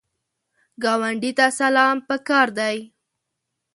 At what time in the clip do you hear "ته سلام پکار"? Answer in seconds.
1.37-2.47